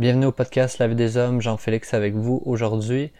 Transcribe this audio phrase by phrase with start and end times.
[0.00, 3.12] Bienvenue au podcast La vie des hommes, Jean-Félix avec vous aujourd'hui.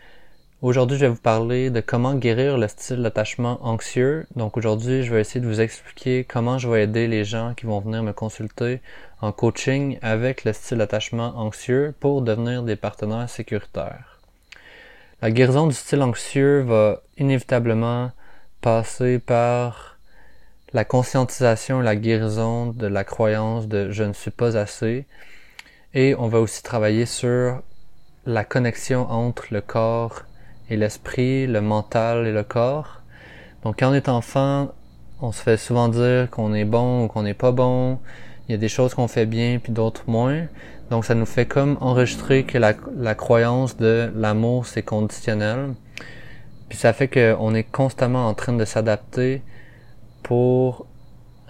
[0.60, 4.26] Aujourd'hui, je vais vous parler de comment guérir le style d'attachement anxieux.
[4.34, 7.66] Donc aujourd'hui, je vais essayer de vous expliquer comment je vais aider les gens qui
[7.66, 8.80] vont venir me consulter
[9.20, 14.18] en coaching avec le style d'attachement anxieux pour devenir des partenaires sécuritaires.
[15.22, 18.10] La guérison du style anxieux va inévitablement
[18.62, 19.96] passer par
[20.72, 25.06] la conscientisation la guérison de la croyance de je ne suis pas assez,
[25.94, 27.62] et on va aussi travailler sur
[28.26, 30.22] la connexion entre le corps
[30.68, 33.00] et l'esprit, le mental et le corps.
[33.62, 34.72] Donc quand on est enfant,
[35.20, 38.00] on se fait souvent dire qu'on est bon ou qu'on n'est pas bon.
[38.48, 40.46] Il y a des choses qu'on fait bien puis d'autres moins.
[40.90, 45.74] Donc ça nous fait comme enregistrer que la, la croyance de l'amour c'est conditionnel.
[46.68, 49.42] Puis ça fait qu'on est constamment en train de s'adapter
[50.24, 50.86] pour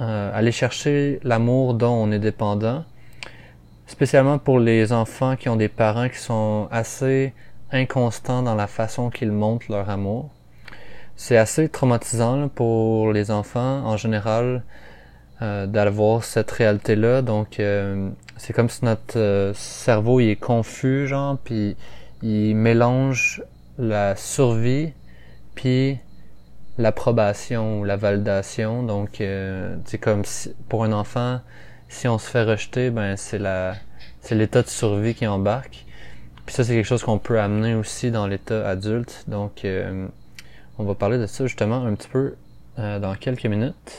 [0.00, 2.84] euh, aller chercher l'amour dont on est dépendant
[3.86, 7.32] spécialement pour les enfants qui ont des parents qui sont assez
[7.70, 10.30] inconstants dans la façon qu'ils montrent leur amour.
[11.16, 14.62] C'est assez traumatisant pour les enfants en général
[15.42, 17.22] euh, d'avoir cette réalité-là.
[17.22, 21.76] Donc euh, c'est comme si notre euh, cerveau il est confus, genre, puis
[22.22, 23.42] il mélange
[23.78, 24.92] la survie
[25.54, 25.98] puis
[26.78, 28.82] l'approbation ou la validation.
[28.82, 29.22] Donc
[29.84, 31.40] c'est comme si pour un enfant
[31.94, 35.84] si on se fait rejeter, ben c'est l'état de survie qui embarque.
[36.44, 39.24] Puis ça, c'est quelque chose qu'on peut amener aussi dans l'état adulte.
[39.28, 40.08] Donc, euh,
[40.78, 42.34] on va parler de ça justement un petit peu
[42.78, 43.92] euh, dans quelques minutes.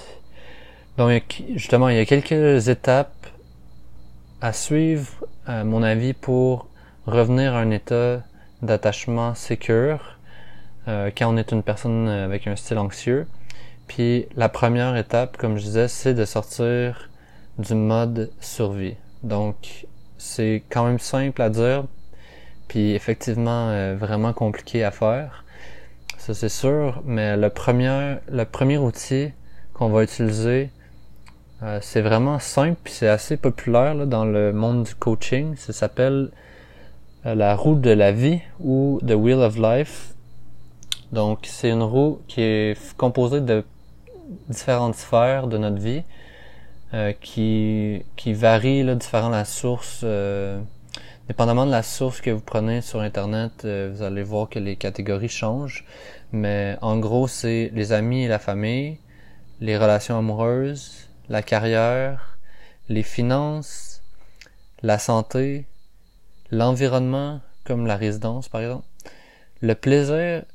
[0.98, 3.28] Donc, justement, il y a quelques étapes
[4.42, 6.68] à suivre, à mon avis, pour
[7.08, 8.22] revenir à un état
[8.62, 10.18] d'attachement sécure
[10.90, 13.26] euh, quand on est une personne avec un style anxieux.
[13.88, 17.10] Puis la première étape, comme je disais, c'est de sortir
[17.58, 18.96] du mode survie.
[19.24, 21.86] Donc, c'est quand même simple à dire,
[22.68, 25.44] puis effectivement euh, vraiment compliqué à faire.
[26.18, 29.30] Ça c'est sûr, mais le premier, le premier outil
[29.74, 30.72] qu'on va utiliser,
[31.64, 35.56] euh, c'est vraiment simple, puis c'est assez populaire dans le monde du coaching.
[35.56, 36.32] Ça s'appelle
[37.26, 40.16] euh, la roue de la vie ou The Wheel of Life.
[41.12, 43.64] Donc c'est une roue qui est composée de
[44.50, 46.04] différentes sphères de notre vie
[46.96, 50.00] euh, qui, qui varie là, différent la source.
[50.04, 50.62] Euh,
[51.28, 54.78] dépendamment de la source que vous prenez sur Internet, euh, vous allez voir que les
[54.78, 55.84] catégories changent.
[56.32, 58.98] Mais en gros, c'est les amis et la famille,
[59.60, 62.38] les relations amoureuses, la carrière,
[62.88, 64.02] les finances,
[64.82, 65.66] la santé,
[66.50, 68.86] l'environnement, comme la résidence par exemple,
[69.60, 70.46] le plaisir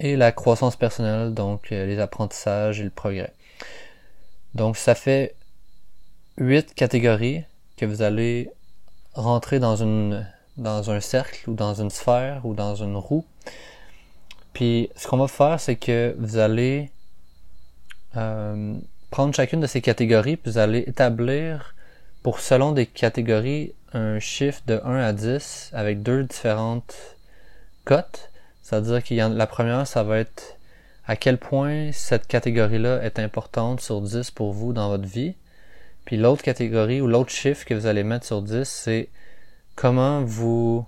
[0.00, 3.32] et la croissance personnelle, donc les apprentissages et le progrès.
[4.54, 5.34] Donc ça fait
[6.38, 7.44] huit catégories
[7.76, 8.50] que vous allez
[9.14, 10.26] rentrer dans une
[10.56, 13.24] dans un cercle ou dans une sphère ou dans une roue.
[14.52, 16.90] Puis ce qu'on va faire, c'est que vous allez
[18.16, 18.74] euh,
[19.10, 21.74] prendre chacune de ces catégories, puis vous allez établir
[22.22, 26.94] pour selon des catégories un chiffre de 1 à 10 avec deux différentes
[27.84, 28.30] cotes.
[28.62, 30.56] C'est-à-dire y la première, ça va être
[31.06, 35.34] à quel point cette catégorie-là est importante sur 10 pour vous dans votre vie.
[36.04, 39.08] Puis l'autre catégorie ou l'autre chiffre que vous allez mettre sur 10, c'est
[39.76, 40.86] comment vous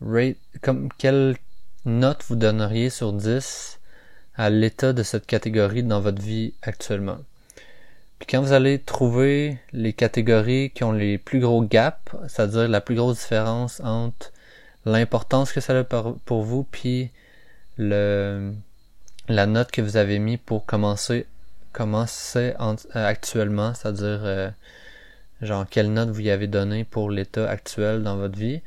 [0.00, 1.36] rate, comme, quelle
[1.84, 3.78] note vous donneriez sur 10
[4.34, 7.18] à l'état de cette catégorie dans votre vie actuellement.
[8.18, 11.98] Puis quand vous allez trouver les catégories qui ont les plus gros gaps,
[12.28, 14.32] c'est-à-dire la plus grosse différence entre
[14.84, 17.10] l'importance que ça a pour vous puis
[17.78, 18.52] le
[19.28, 21.26] la note que vous avez mis pour commencer
[21.72, 24.50] comment c'est euh, actuellement, c'est-à-dire euh,
[25.40, 28.60] genre quelle note vous y avez donné pour l'état actuel dans votre vie,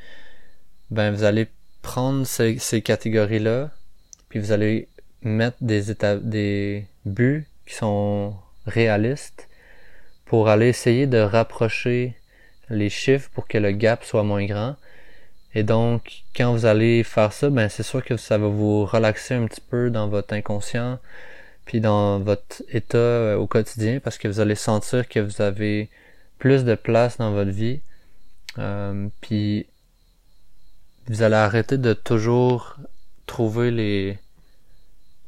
[0.91, 1.47] ben vous allez
[1.81, 3.71] prendre ces, catégories-là,
[4.29, 4.87] puis vous allez
[5.21, 8.35] mettre des des buts qui sont
[8.65, 9.47] réalistes
[10.25, 12.15] pour aller essayer de rapprocher
[12.69, 14.75] les chiffres pour que le gap soit moins grand.
[15.53, 19.35] Et donc, quand vous allez faire ça, ben c'est sûr que ça va vous relaxer
[19.35, 20.99] un petit peu dans votre inconscient
[21.65, 25.89] puis dans votre état euh, au quotidien parce que vous allez sentir que vous avez
[26.39, 27.81] plus de place dans votre vie.
[28.57, 29.67] Euh, puis
[31.07, 32.77] vous allez arrêter de toujours
[33.25, 34.17] trouver les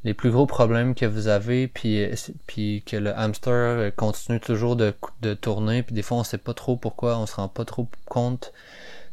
[0.03, 2.07] les plus gros problèmes que vous avez puis
[2.45, 6.53] puis que le hamster continue toujours de, de tourner puis des fois on sait pas
[6.53, 8.53] trop pourquoi on se rend pas trop compte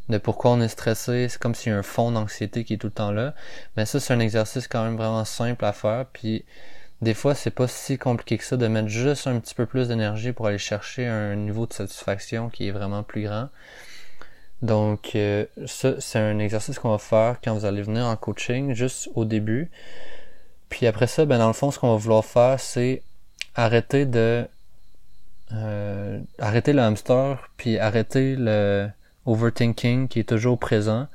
[0.08, 2.76] de pourquoi on est stressé c'est comme s'il y a un fond d'anxiété qui est
[2.76, 3.34] tout le temps là
[3.76, 6.44] mais ça c'est un exercice quand même vraiment simple à faire puis
[7.04, 9.88] des fois, c'est pas si compliqué que ça de mettre juste un petit peu plus
[9.88, 13.50] d'énergie pour aller chercher un niveau de satisfaction qui est vraiment plus grand.
[14.62, 18.74] Donc, euh, ça, c'est un exercice qu'on va faire quand vous allez venir en coaching,
[18.74, 19.70] juste au début.
[20.70, 23.02] Puis après ça, ben dans le fond, ce qu'on va vouloir faire, c'est
[23.54, 24.46] arrêter de
[25.52, 28.88] euh, arrêter le hamster, puis arrêter le
[29.26, 31.06] overthinking qui est toujours présent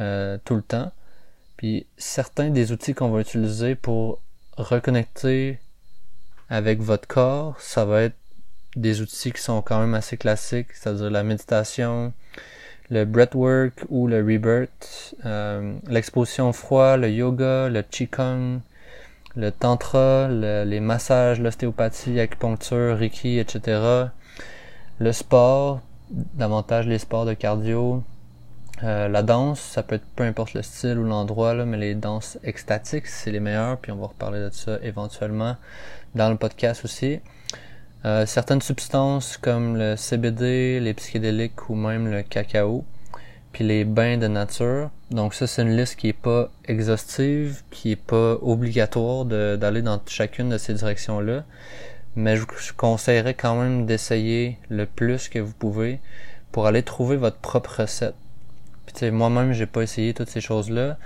[0.00, 0.90] euh, tout le temps.
[1.58, 4.20] Puis certains des outils qu'on va utiliser pour
[4.62, 5.58] reconnecter
[6.48, 8.16] avec votre corps, ça va être
[8.76, 12.12] des outils qui sont quand même assez classiques, c'est-à-dire la méditation,
[12.90, 18.60] le breathwork ou le rebirth, euh, l'exposition au froid, le yoga, le qigong,
[19.36, 24.08] le tantra, les massages, l'ostéopathie, l'acupuncture, reiki, etc.
[24.98, 28.02] Le sport, davantage les sports de cardio.
[28.84, 32.38] Euh, la danse, ça peut être peu importe le style ou l'endroit, mais les danses
[32.44, 35.56] extatiques, c'est les meilleures, puis on va reparler de ça éventuellement
[36.14, 37.20] dans le podcast aussi.
[38.04, 42.84] Euh, certaines substances comme le CBD, les psychédéliques ou même le cacao,
[43.52, 44.90] puis les bains de nature.
[45.10, 50.00] Donc ça, c'est une liste qui est pas exhaustive, qui est pas obligatoire d'aller dans
[50.06, 51.44] chacune de ces directions-là.
[52.14, 56.00] Mais je vous conseillerais quand même d'essayer le plus que vous pouvez
[56.52, 58.14] pour aller trouver votre propre recette.
[58.92, 60.98] Puis moi-même, j'ai pas essayé toutes ces choses-là.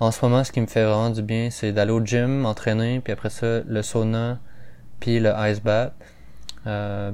[0.00, 3.00] En ce moment, ce qui me fait vraiment du bien, c'est d'aller au gym, m'entraîner,
[3.00, 4.38] puis après ça, le sauna,
[5.00, 5.94] puis le ice bath.
[6.66, 7.12] Euh,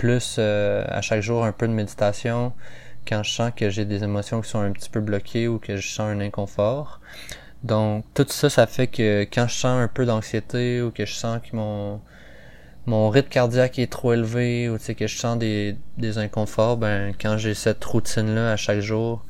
[0.00, 2.54] plus euh, à chaque jour un peu de méditation
[3.06, 5.76] quand je sens que j'ai des émotions qui sont un petit peu bloquées ou que
[5.76, 7.00] je sens un inconfort.
[7.64, 11.12] Donc tout ça, ça fait que quand je sens un peu d'anxiété ou que je
[11.14, 12.00] sens que mon
[12.86, 16.78] mon rythme cardiaque est trop élevé ou tu sais que je sens des, des inconforts,
[16.78, 19.24] ben quand j'ai cette routine là à chaque jour,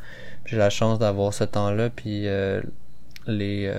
[0.47, 2.61] j'ai la chance d'avoir ce temps-là puis euh,
[3.27, 3.73] les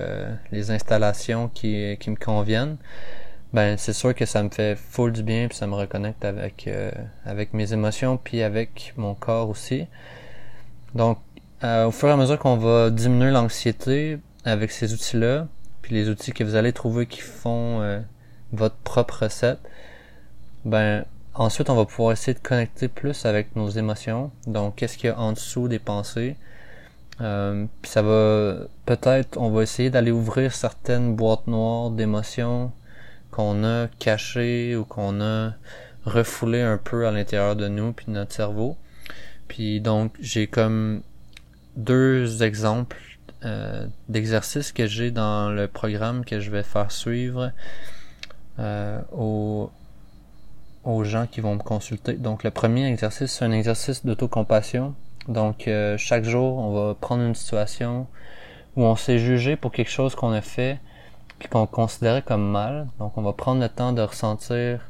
[0.52, 2.76] les installations qui qui me conviennent
[3.52, 6.66] ben c'est sûr que ça me fait full du bien puis ça me reconnecte avec
[6.68, 6.90] euh,
[7.24, 9.86] avec mes émotions puis avec mon corps aussi.
[10.94, 11.18] Donc
[11.64, 15.46] euh, au fur et à mesure qu'on va diminuer l'anxiété avec ces outils-là,
[15.82, 18.00] puis les outils que vous allez trouver qui font euh,
[18.52, 19.60] votre propre recette,
[20.64, 21.04] ben
[21.34, 24.30] ensuite on va pouvoir essayer de connecter plus avec nos émotions.
[24.46, 26.36] Donc qu'est-ce qu'il y a en dessous des pensées?
[27.80, 32.72] Puis ça va peut-être on va essayer d'aller ouvrir certaines boîtes noires d'émotions
[33.30, 35.54] qu'on a caché ou qu'on a
[36.04, 38.76] refoulé un peu à l'intérieur de nous puis de notre cerveau.
[39.48, 41.02] Puis donc j'ai comme
[41.76, 42.98] deux exemples
[43.44, 47.52] euh, d'exercices que j'ai dans le programme que je vais faire suivre
[48.58, 49.70] euh, aux,
[50.84, 52.14] aux gens qui vont me consulter.
[52.14, 54.94] Donc le premier exercice, c'est un exercice d'autocompassion.
[55.28, 58.06] Donc euh, chaque jour, on va prendre une situation
[58.76, 60.78] où on s'est jugé pour quelque chose qu'on a fait
[61.38, 62.88] puis qu'on considérait comme mal.
[62.98, 64.88] Donc on va prendre le temps de ressentir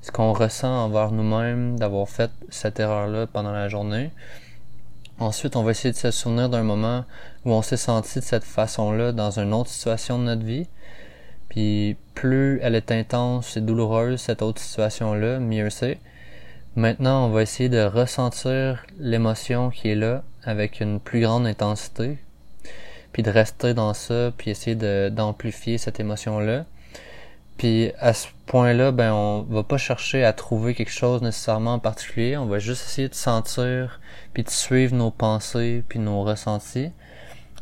[0.00, 4.10] ce qu'on ressent envers nous-mêmes d'avoir fait cette erreur-là pendant la journée.
[5.18, 7.04] Ensuite, on va essayer de se souvenir d'un moment
[7.44, 10.68] où on s'est senti de cette façon-là dans une autre situation de notre vie.
[11.48, 15.98] Puis plus elle est intense et douloureuse, cette autre situation-là, mieux c'est.
[16.78, 22.18] Maintenant, on va essayer de ressentir l'émotion qui est là avec une plus grande intensité,
[23.10, 24.76] puis de rester dans ça, puis essayer
[25.10, 26.66] d'amplifier cette émotion-là.
[27.56, 31.78] Puis à ce point-là, ben on va pas chercher à trouver quelque chose nécessairement en
[31.80, 33.98] particulier, on va juste essayer de sentir,
[34.32, 36.92] puis de suivre nos pensées, puis nos ressentis.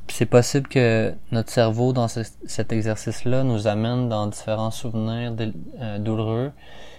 [0.06, 5.34] Puis c'est possible que notre cerveau dans cet exercice-là nous amène dans différents souvenirs
[5.80, 6.52] euh, douloureux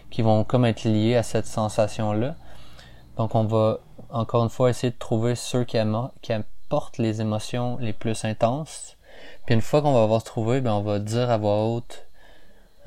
[0.10, 2.36] qui vont comme être liés à cette sensation-là.
[3.18, 5.78] Donc on va encore une fois essayer de trouver ceux qui,
[6.70, 8.98] porte les émotions les plus intenses.
[9.46, 12.06] Puis une fois qu'on va avoir trouvé, ben on va dire à voix haute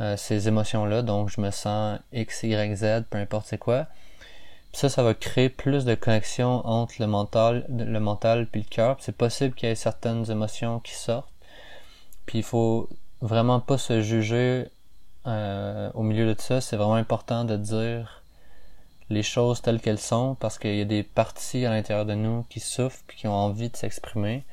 [0.00, 1.02] euh, ces émotions-là.
[1.02, 3.86] Donc je me sens X, Y, Z, peu importe c'est quoi.
[4.70, 8.68] Puis ça, ça va créer plus de connexion entre le mental, le mental puis le
[8.68, 8.96] cœur.
[9.00, 11.32] C'est possible qu'il y ait certaines émotions qui sortent.
[12.26, 12.88] Puis il faut
[13.20, 14.68] vraiment pas se juger
[15.26, 16.60] euh, au milieu de ça.
[16.60, 18.22] C'est vraiment important de dire
[19.10, 22.44] les choses telles qu'elles sont parce qu'il y a des parties à l'intérieur de nous
[22.48, 24.44] qui souffrent puis qui ont envie de s'exprimer.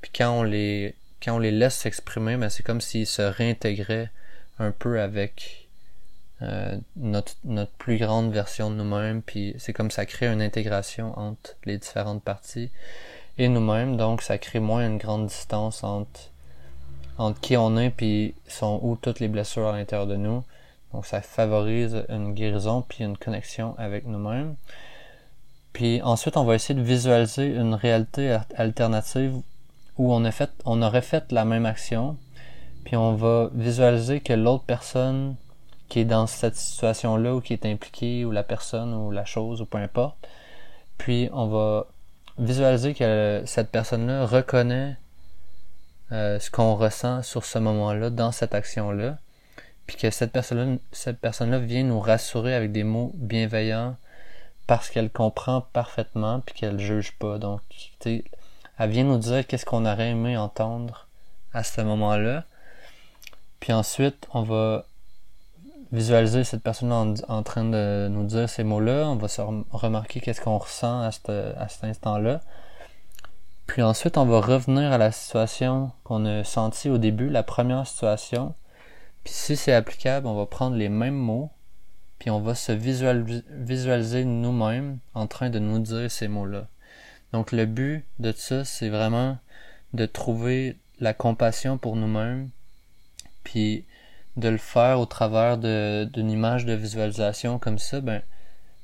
[0.00, 4.10] Puis quand on les quand on les laisse s'exprimer, ben c'est comme s'ils se réintégraient
[4.58, 5.68] un peu avec
[6.42, 9.22] euh, notre, notre plus grande version de nous-mêmes.
[9.22, 12.70] Puis c'est comme ça crée une intégration entre les différentes parties
[13.38, 13.96] et nous-mêmes.
[13.96, 16.30] Donc ça crée moins une grande distance entre
[17.18, 20.42] entre qui on est puis sont où toutes les blessures à l'intérieur de nous.
[20.92, 24.56] Donc ça favorise une guérison puis une connexion avec nous-mêmes.
[25.72, 29.34] Puis ensuite, on va essayer de visualiser une réalité alternative
[29.98, 32.16] où on, a fait, on aurait fait la même action,
[32.84, 35.36] puis on va visualiser que l'autre personne
[35.88, 39.60] qui est dans cette situation-là ou qui est impliquée, ou la personne ou la chose,
[39.60, 40.16] ou peu importe,
[40.98, 41.86] puis on va
[42.38, 44.96] visualiser que cette personne-là reconnaît
[46.12, 49.18] euh, ce qu'on ressent sur ce moment-là, dans cette action-là,
[49.86, 53.96] puis que cette personne-là, vient nous rassurer avec des mots bienveillants
[54.66, 57.38] parce qu'elle comprend parfaitement puis qu'elle juge pas.
[57.38, 57.60] Donc,
[58.04, 61.06] elle vient nous dire qu'est-ce qu'on aurait aimé entendre
[61.52, 62.44] à ce moment-là.
[63.60, 64.86] Puis ensuite, on va
[65.92, 69.08] visualiser cette personne en, en train de nous dire ces mots-là.
[69.08, 72.40] On va se remarquer qu'est-ce qu'on ressent à cet instant-là.
[73.66, 77.86] Puis ensuite, on va revenir à la situation qu'on a sentie au début, la première
[77.86, 78.54] situation.
[79.24, 81.50] Puis si c'est applicable, on va prendre les mêmes mots,
[82.18, 86.68] puis on va se visualiser nous-mêmes en train de nous dire ces mots-là.
[87.32, 89.38] Donc le but de ça, c'est vraiment
[89.92, 92.50] de trouver la compassion pour nous-mêmes,
[93.42, 93.84] puis
[94.36, 98.22] de le faire au travers d'une image de visualisation comme ça, ben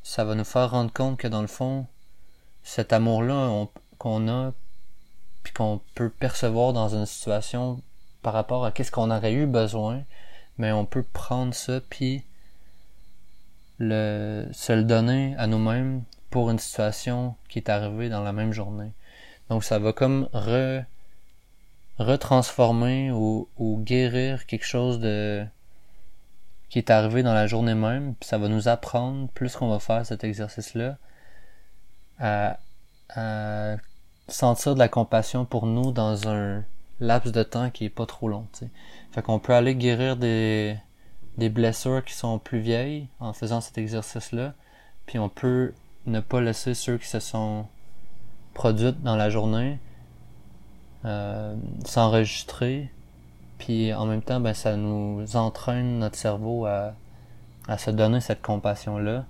[0.03, 1.87] ça va nous faire rendre compte que dans le fond,
[2.63, 3.67] cet amour-là
[3.99, 4.53] qu'on a,
[5.43, 7.81] puis qu'on peut percevoir dans une situation
[8.23, 10.03] par rapport à qu'est-ce qu'on aurait eu besoin,
[10.59, 12.25] mais on peut prendre ça puis
[13.79, 18.53] le, se le donner à nous-mêmes pour une situation qui est arrivée dans la même
[18.53, 18.93] journée.
[19.51, 20.85] Donc ça va comme re,
[21.99, 25.45] retransformer ou, ou guérir quelque chose de
[26.73, 29.79] qui est arrivé dans la journée même, puis ça va nous apprendre, plus qu'on va
[29.79, 30.97] faire cet exercice-là,
[32.19, 32.59] à,
[33.11, 33.77] à
[34.29, 36.65] sentir de la compassion pour nous dans un
[37.01, 38.47] laps de temps qui est pas trop long.
[39.11, 40.79] Fait qu'on peut aller guérir des,
[41.37, 44.55] blessures qui sont plus vieilles en faisant cet exercice-là,
[45.07, 45.75] puis on peut
[46.07, 47.67] ne pas laisser ceux qui se sont
[48.55, 49.79] produites dans la journée
[51.05, 52.91] euh, s'enregistrer,
[53.59, 56.95] puis en même temps, ben, ça nous entraîne notre cerveau à
[57.79, 59.25] se donner cette compassion-là,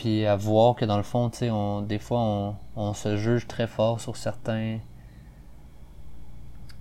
[0.00, 3.18] puis à voir que dans le fond, tu sais, on, des fois, on, on se
[3.18, 4.78] juge très fort sur certains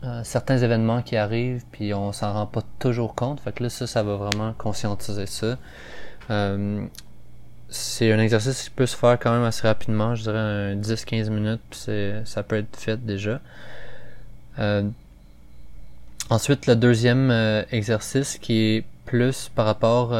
[0.05, 3.41] euh, certains événements qui arrivent, puis on s'en rend pas toujours compte.
[3.41, 5.57] Fait que là, ça, ça va vraiment conscientiser ça.
[6.29, 6.85] Euh,
[7.67, 11.61] c'est un exercice qui peut se faire quand même assez rapidement, je dirais 10-15 minutes,
[11.69, 11.79] puis
[12.23, 13.41] ça peut être fait déjà.
[14.59, 14.89] Euh,
[16.29, 17.31] ensuite, le deuxième
[17.69, 20.13] exercice qui est plus par rapport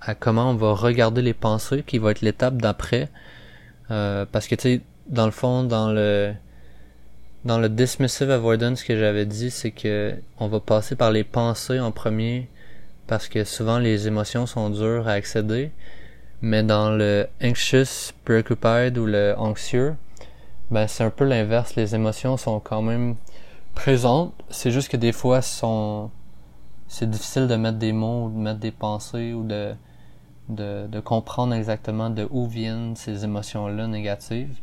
[0.00, 3.08] à comment on va regarder les pensées, qui va être l'étape d'après.
[3.88, 6.32] parce que tu sais, dans le fond, dans le
[7.44, 11.80] dans le dismissive avoidance que j'avais dit, c'est que on va passer par les pensées
[11.80, 12.48] en premier
[13.06, 15.72] parce que souvent les émotions sont dures à accéder.
[16.42, 19.94] Mais dans le anxious, preoccupied ou le anxieux,
[20.70, 21.76] ben c'est un peu l'inverse.
[21.76, 23.16] Les émotions sont quand même
[23.74, 24.34] présentes.
[24.50, 26.10] C'est juste que des fois sont
[26.88, 29.74] c'est difficile de mettre des mots ou de mettre des pensées ou de,
[30.50, 34.58] de, de comprendre exactement de où viennent ces émotions-là négatives.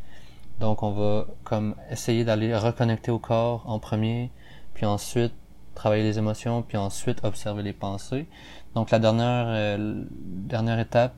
[0.60, 4.32] Donc on va comme essayer d'aller reconnecter au corps en premier,
[4.74, 5.34] puis ensuite
[5.75, 8.27] travailler les émotions, puis ensuite observer les pensées.
[8.74, 11.13] Donc la dernière euh, dernière étape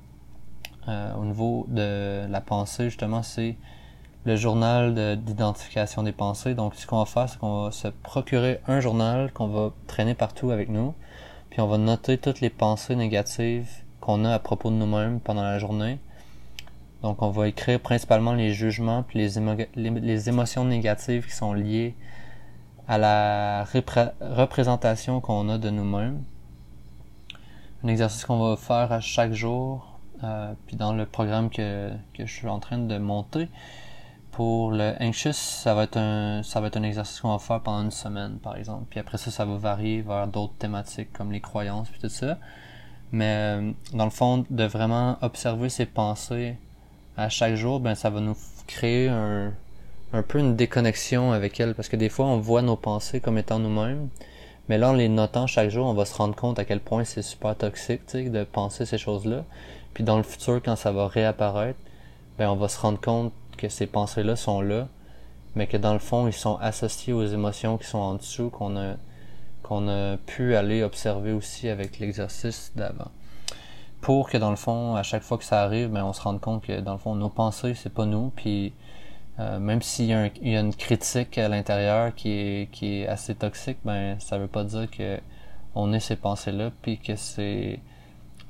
[0.87, 3.55] euh, au niveau de la pensée justement, c'est
[4.25, 6.53] le journal d'identification des pensées.
[6.53, 10.15] Donc ce qu'on va faire, c'est qu'on va se procurer un journal qu'on va traîner
[10.15, 10.93] partout avec nous,
[11.49, 13.69] puis on va noter toutes les pensées négatives
[14.09, 15.99] qu'on a à propos de nous-mêmes pendant la journée
[17.01, 21.95] donc, on va écrire principalement les jugements puis les, émotions négatives qui sont liées
[22.87, 26.23] à la représentation qu'on a de nous-mêmes.
[27.83, 32.25] Un exercice qu'on va faire à chaque jour, euh, puis dans le programme que, que
[32.25, 33.47] je suis en train de monter.
[34.31, 37.61] Pour le anxious, ça va être un ça va être un exercice qu'on va faire
[37.61, 38.85] pendant une semaine, par exemple.
[38.89, 42.37] Puis après ça, ça va varier vers d'autres thématiques comme les croyances puis tout ça.
[43.11, 46.55] Mais euh, dans le fond, de vraiment observer ses pensées
[47.17, 48.37] à chaque jour, ben ça va nous
[48.67, 49.51] créer un,
[50.13, 53.37] un peu une déconnexion avec elle parce que des fois on voit nos pensées comme
[53.37, 54.09] étant nous-mêmes,
[54.67, 57.03] mais là en les notant chaque jour, on va se rendre compte à quel point
[57.03, 59.43] c'est super toxique, de penser ces choses-là.
[59.93, 61.79] Puis dans le futur, quand ça va réapparaître,
[62.37, 64.87] ben on va se rendre compte que ces pensées-là sont là,
[65.55, 68.77] mais que dans le fond ils sont associés aux émotions qui sont en dessous qu'on
[68.77, 68.93] a
[69.69, 73.11] qu'on a pu aller observer aussi avec l'exercice d'avant
[74.01, 76.39] pour que dans le fond, à chaque fois que ça arrive, ben, on se rende
[76.39, 78.31] compte que dans le fond, nos pensées, c'est pas nous.
[78.35, 78.73] Puis
[79.39, 83.77] euh, même s'il y, a une critique à l'intérieur qui est, qui est assez toxique,
[83.85, 85.19] ben ça veut pas dire que
[85.75, 87.79] on ait ces pensées-là, puis que c'est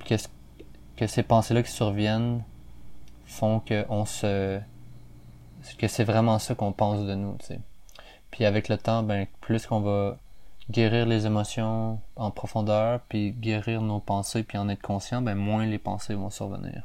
[0.05, 2.43] que, ces pensées-là qui surviennent
[3.25, 4.59] font que on se
[5.77, 7.37] que c'est vraiment ça qu'on pense de nous.
[8.31, 10.17] Puis avec le temps, ben plus qu'on va
[10.69, 15.65] guérir les émotions en profondeur, puis guérir nos pensées, puis en être conscient, ben moins
[15.65, 16.83] les pensées vont survenir.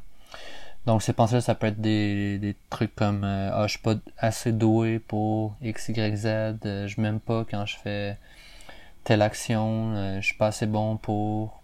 [0.85, 3.95] Donc ces pensées-là, ça peut être des, des trucs comme euh, Ah, je suis pas
[4.17, 6.25] assez doué pour X, Y, Z,
[6.65, 8.17] euh, je m'aime pas quand je fais
[9.03, 11.61] telle action, euh, je suis pas assez bon pour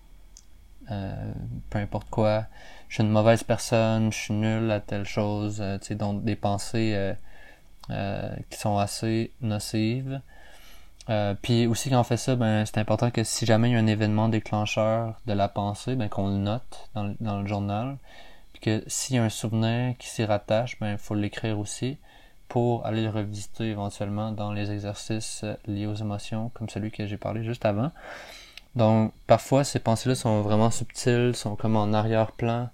[1.69, 2.47] peu importe quoi,
[2.89, 6.35] je suis une mauvaise personne, je suis nul à telle chose, tu sais, donc des
[6.35, 7.15] pensées
[7.87, 10.19] qui sont assez nocives.
[11.41, 13.79] Puis aussi quand on fait ça, ben c'est important que si jamais il y a
[13.79, 17.97] un événement déclencheur de la pensée, ben qu'on le note dans, dans le journal
[18.61, 21.97] que s'il y a un souvenir qui s'y rattache, ben, il faut l'écrire aussi
[22.47, 27.07] pour aller le revisiter éventuellement dans les exercices euh, liés aux émotions, comme celui que
[27.07, 27.91] j'ai parlé juste avant.
[28.75, 32.69] Donc, parfois, ces pensées-là sont vraiment subtiles, sont comme en arrière-plan,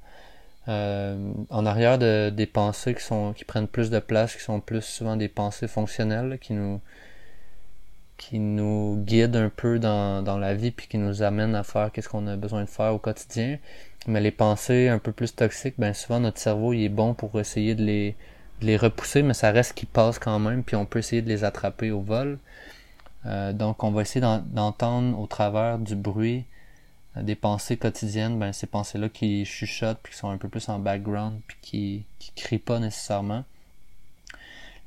[0.68, 4.60] euh, en arrière de, des pensées qui sont qui prennent plus de place, qui sont
[4.60, 6.82] plus souvent des pensées fonctionnelles, qui nous
[8.18, 12.10] qui nous guident un peu dans, la vie puis qui nous amènent à faire qu'est-ce
[12.10, 13.58] qu'on a besoin de faire au quotidien.
[14.08, 17.40] Mais les pensées un peu plus toxiques, ben souvent notre cerveau il est bon pour
[17.40, 18.16] essayer de les,
[18.62, 21.44] les repousser, mais ça reste qu'ils passent quand même, puis on peut essayer de les
[21.44, 22.40] attraper au vol.
[23.26, 26.46] Euh, donc on va essayer d'entendre au travers du bruit
[27.18, 30.70] euh, des pensées quotidiennes, ben ces pensées-là qui chuchotent, puis qui sont un peu plus
[30.70, 33.44] en background, puis qui, qui crient pas nécessairement.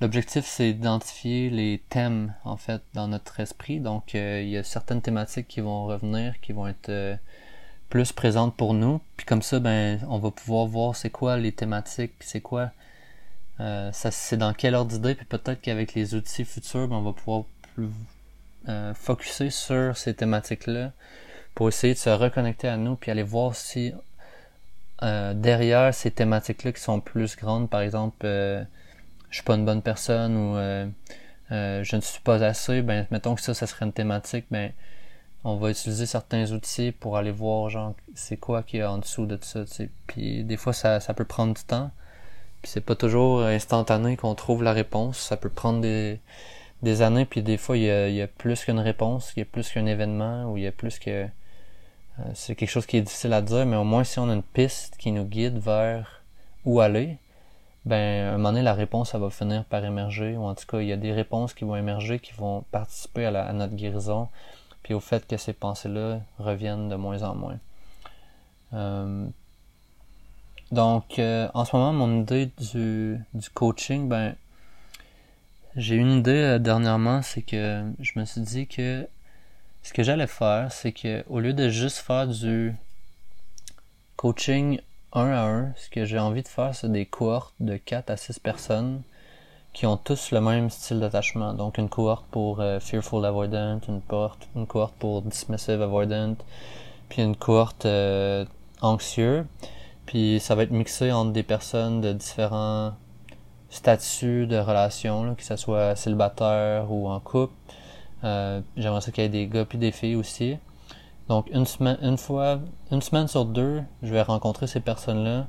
[0.01, 3.81] L'objectif, c'est d'identifier les thèmes, en fait, dans notre esprit.
[3.81, 7.19] Donc, euh, il y a certaines thématiques qui vont revenir, qui vont être
[7.91, 9.01] plus présente pour nous.
[9.17, 12.71] Puis comme ça, ben, on va pouvoir voir c'est quoi les thématiques, c'est quoi,
[13.59, 17.13] euh, c'est dans quel ordre d'idée, puis peut-être qu'avec les outils futurs, ben, on va
[17.13, 17.89] pouvoir plus
[18.69, 20.93] euh, focuser sur ces thématiques-là
[21.55, 23.93] pour essayer de se reconnecter à nous, puis aller voir si
[25.03, 28.63] euh, derrière ces thématiques-là qui sont plus grandes, par exemple, euh,
[29.31, 33.35] je suis pas une bonne personne ou euh, je ne suis pas assez, ben mettons
[33.35, 34.73] que ça, ça serait une thématique, ben
[35.45, 39.27] on va utiliser certains outils pour aller voir genre c'est quoi qui est en dessous
[39.27, 39.65] de ça
[40.07, 41.91] puis des fois ça, ça peut prendre du temps.
[42.63, 45.19] Puis c'est pas toujours instantané qu'on trouve la réponse.
[45.19, 46.21] Ça peut prendre des,
[46.83, 49.71] des années puis des fois il y a, plus qu'une réponse il y a plus
[49.71, 53.33] qu'un événement ou il y a plus que euh, c'est quelque chose qui est difficile
[53.33, 56.23] à dire mais au moins si on a une piste qui nous guide vers
[56.65, 57.19] où aller
[57.87, 60.67] ben à un moment donné la réponse ça va finir par émerger ou en tout
[60.67, 63.75] cas il y a des réponses qui vont émerger qui vont participer à, la, notre
[63.75, 64.29] guérison
[64.83, 67.59] puis au fait que ces pensées-là reviennent de moins en moins.
[68.73, 69.27] Euh,
[70.73, 74.37] donc, euh, en ce moment, mon idée du, du coaching, ben,
[75.77, 79.09] j'ai une idée euh, dernièrement, c'est que je me suis dit que
[79.83, 82.75] ce que j'allais faire, c'est que au lieu de juste faire du
[84.17, 84.81] coaching
[85.13, 88.17] un à un, ce que j'ai envie de faire, c'est des cohortes de 4 à
[88.17, 89.03] 6 personnes
[89.73, 91.55] qui ont tous le même style d'attachement.
[91.55, 96.37] Donc une cohorte pour euh, Fearful Avoidant, une cohorte, une cohorte pour Dismissive Avoidant,
[97.09, 98.45] puis une cohorte euh,
[98.83, 99.47] anxieux.
[100.07, 102.95] Puis ça va être mixé entre des personnes de différents
[103.71, 107.55] statuts de relation, que ce soit célibataire ou en couple.
[108.25, 110.59] Euh, J'aimerais ça qu'il y ait des gars puis des filles aussi.
[111.31, 115.47] Donc une semaine, une sur deux, je vais rencontrer ces personnes-là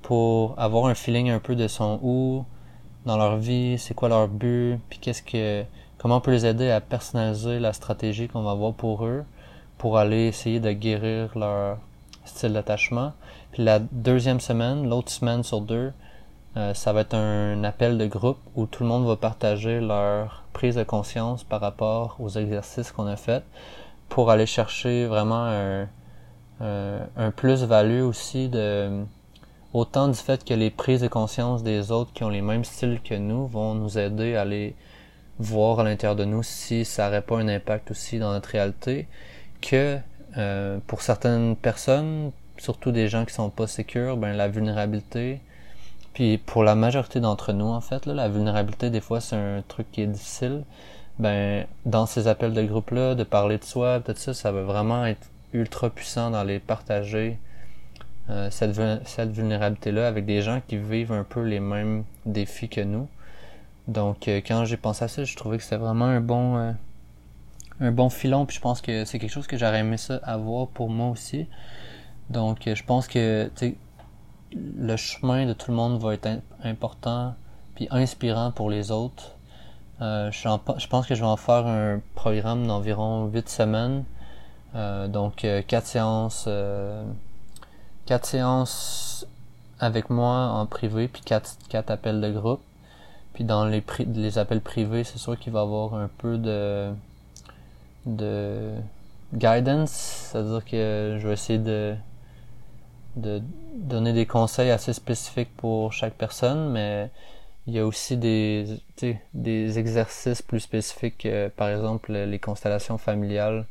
[0.00, 2.44] pour avoir un feeling un peu de son où,
[3.04, 5.64] dans leur vie, c'est quoi leur but, puis qu'est-ce que
[5.98, 9.24] comment on peut les aider à personnaliser la stratégie qu'on va avoir pour eux
[9.76, 11.78] pour aller essayer de guérir leur
[12.24, 13.12] style d'attachement.
[13.50, 15.92] Puis la deuxième semaine, l'autre semaine sur deux,
[16.56, 20.44] euh, ça va être un appel de groupe où tout le monde va partager leur
[20.52, 23.42] prise de conscience par rapport aux exercices qu'on a fait
[24.08, 25.88] pour aller chercher vraiment un,
[26.60, 29.04] un, un plus-value aussi de
[29.74, 33.00] autant du fait que les prises de conscience des autres qui ont les mêmes styles
[33.02, 34.74] que nous vont nous aider à aller
[35.38, 39.06] voir à l'intérieur de nous si ça n'aurait pas un impact aussi dans notre réalité,
[39.60, 39.98] que
[40.36, 45.40] euh, pour certaines personnes, surtout des gens qui sont pas sécures, ben la vulnérabilité,
[46.14, 49.62] puis pour la majorité d'entre nous en fait, là, la vulnérabilité des fois c'est un
[49.66, 50.64] truc qui est difficile.
[51.18, 54.62] Ben dans ces appels de groupe là, de parler de soi, tout ça, ça va
[54.62, 57.38] vraiment être ultra puissant dans les partager
[58.30, 62.82] euh, cette, cette vulnérabilité-là avec des gens qui vivent un peu les mêmes défis que
[62.82, 63.08] nous.
[63.88, 66.72] Donc euh, quand j'ai pensé à ça, je trouvais que c'était vraiment un bon euh,
[67.80, 70.68] un bon filon, puis je pense que c'est quelque chose que j'aurais aimé ça avoir
[70.68, 71.46] pour moi aussi.
[72.28, 73.50] Donc je pense que
[74.54, 76.28] le chemin de tout le monde va être
[76.62, 77.34] important
[77.74, 79.37] puis inspirant pour les autres.
[80.00, 80.30] Je,
[80.78, 84.04] je, pense que je vais en faire un programme d'environ 8 semaines.
[84.74, 86.48] donc quatre séances
[88.08, 89.26] quatre séances
[89.80, 92.62] avec moi en privé, puis quatre, quatre appels de groupe.
[93.34, 93.84] Puis dans les,
[94.14, 96.90] les appels privés, c'est sûr qu'il va y avoir un peu de,
[98.06, 98.72] de
[99.34, 101.94] guidance, c'est-à-dire que je vais essayer de
[103.16, 103.42] de
[103.74, 107.10] donner des conseils assez spécifiques pour chaque personne, mais
[107.68, 108.80] il y a aussi des,
[109.78, 113.66] exercices plus spécifiques, euh, par exemple les constellations familiales.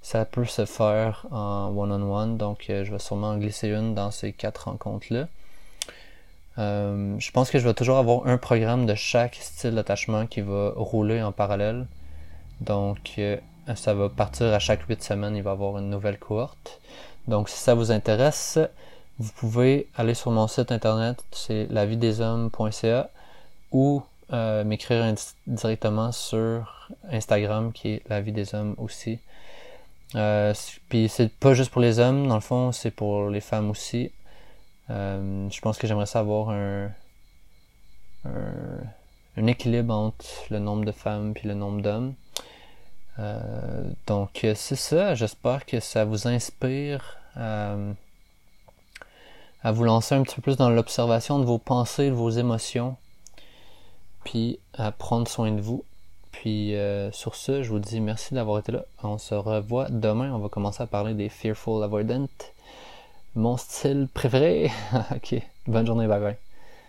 [0.00, 4.12] Ça peut se faire en one-on-one, donc euh, je vais sûrement en glisser une dans
[4.12, 5.26] ces quatre rencontres-là.
[6.58, 10.40] Euh, je pense que je vais toujours avoir un programme de chaque style d'attachement qui
[10.40, 11.86] va rouler en parallèle.
[12.60, 13.20] Donc,
[13.74, 16.80] ça va partir à chaque huit semaines, il va y avoir une nouvelle cohorte.
[17.26, 18.60] Donc, si ça vous intéresse,
[19.18, 23.10] vous pouvez aller sur mon site internet, c'est lavideshommes.ca
[23.72, 25.14] ou euh, m'écrire
[25.46, 29.18] directement sur Instagram qui est la vie des hommes aussi.
[30.14, 30.54] Euh,
[30.88, 34.10] puis c'est pas juste pour les hommes, dans le fond, c'est pour les femmes aussi.
[34.90, 36.90] Euh, je pense que j'aimerais savoir un,
[38.24, 42.14] un, équilibre entre le nombre de femmes puis le nombre d'hommes.
[44.06, 47.76] Donc c'est ça, j'espère que ça vous inspire à
[49.72, 52.96] vous lancer un petit peu plus dans l'observation de vos pensées, de vos émotions,
[54.24, 55.84] puis à prendre soin de vous.
[56.30, 58.84] Puis euh, sur ce, je vous dis merci d'avoir été là.
[59.02, 60.32] On se revoit demain.
[60.32, 62.26] On va commencer à parler des Fearful Avoidant.
[63.34, 64.70] Mon style préféré?
[65.14, 65.40] ok.
[65.66, 66.06] Bonne journée.
[66.06, 66.51] Bye bye.